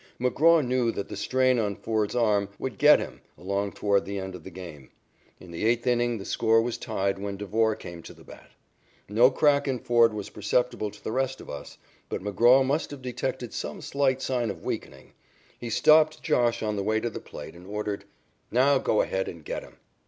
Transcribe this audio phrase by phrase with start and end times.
[0.19, 4.33] McGraw knew that the strain on Ford's arm would get him along toward the end
[4.33, 4.89] of the game.
[5.39, 8.49] In the eighth inning the score was tied when Devore came to the bat.
[9.07, 11.77] No crack in Ford was perceptible to the rest of us,
[12.09, 15.13] but McGraw must have detected some slight sign of weakening.
[15.59, 18.05] He stopped "Josh" on the way to the plate and ordered:
[18.49, 19.77] "Now go ahead and get him."